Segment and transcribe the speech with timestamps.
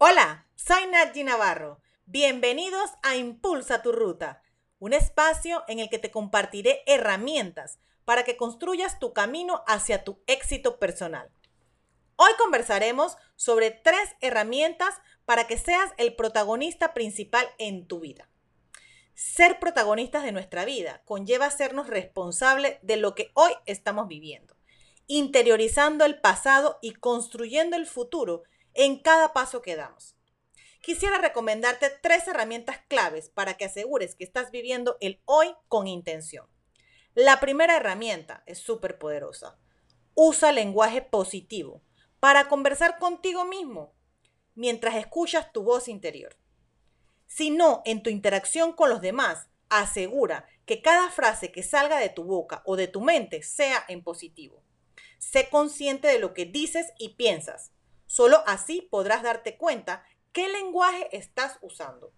[0.00, 1.80] Hola, soy Nadji Navarro.
[2.06, 4.42] Bienvenidos a Impulsa tu Ruta,
[4.78, 10.22] un espacio en el que te compartiré herramientas para que construyas tu camino hacia tu
[10.28, 11.32] éxito personal.
[12.14, 14.94] Hoy conversaremos sobre tres herramientas
[15.24, 18.30] para que seas el protagonista principal en tu vida.
[19.14, 24.54] Ser protagonistas de nuestra vida conlleva sernos responsables de lo que hoy estamos viviendo,
[25.08, 28.44] interiorizando el pasado y construyendo el futuro
[28.78, 30.14] en cada paso que damos.
[30.80, 36.46] Quisiera recomendarte tres herramientas claves para que asegures que estás viviendo el hoy con intención.
[37.14, 39.58] La primera herramienta es súper poderosa.
[40.14, 41.82] Usa lenguaje positivo
[42.20, 43.92] para conversar contigo mismo
[44.54, 46.36] mientras escuchas tu voz interior.
[47.26, 52.10] Si no, en tu interacción con los demás, asegura que cada frase que salga de
[52.10, 54.62] tu boca o de tu mente sea en positivo.
[55.18, 57.72] Sé consciente de lo que dices y piensas.
[58.08, 62.12] Solo así podrás darte cuenta qué lenguaje estás usando.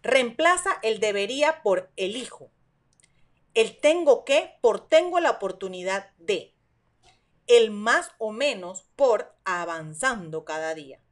[0.00, 2.52] Reemplaza el debería por elijo.
[3.52, 6.54] El tengo que por tengo la oportunidad de.
[7.46, 11.02] El más o menos por avanzando cada día.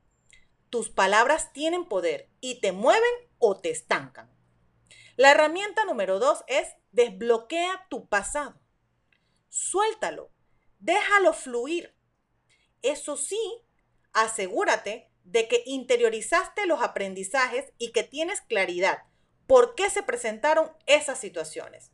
[0.70, 4.30] Tus palabras tienen poder y te mueven o te estancan.
[5.16, 8.60] La herramienta número dos es desbloquea tu pasado.
[9.48, 10.30] Suéltalo,
[10.78, 11.94] déjalo fluir.
[12.82, 13.40] Eso sí,
[14.12, 19.02] asegúrate de que interiorizaste los aprendizajes y que tienes claridad
[19.46, 21.90] por qué se presentaron esas situaciones.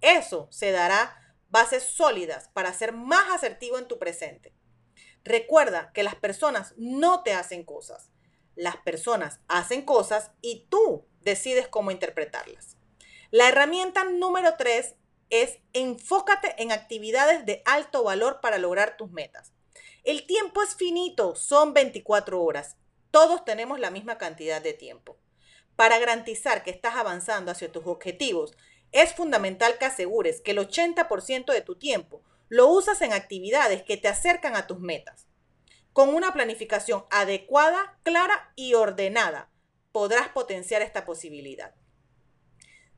[0.00, 4.52] Eso se dará bases sólidas para ser más asertivo en tu presente.
[5.22, 8.10] Recuerda que las personas no te hacen cosas.
[8.56, 12.76] Las personas hacen cosas y tú decides cómo interpretarlas.
[13.30, 14.94] La herramienta número tres
[15.30, 19.52] es enfócate en actividades de alto valor para lograr tus metas.
[20.04, 22.76] El tiempo es finito, son 24 horas.
[23.10, 25.16] Todos tenemos la misma cantidad de tiempo.
[25.76, 28.52] Para garantizar que estás avanzando hacia tus objetivos,
[28.92, 33.96] es fundamental que asegures que el 80% de tu tiempo lo usas en actividades que
[33.96, 35.26] te acercan a tus metas.
[35.94, 39.48] Con una planificación adecuada, clara y ordenada,
[39.90, 41.74] podrás potenciar esta posibilidad.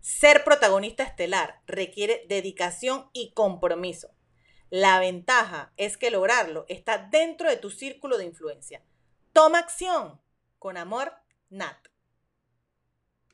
[0.00, 4.15] Ser protagonista estelar requiere dedicación y compromiso.
[4.70, 8.82] La ventaja es que lograrlo está dentro de tu círculo de influencia.
[9.32, 10.20] Toma acción.
[10.58, 11.12] Con amor,
[11.50, 11.76] Nat.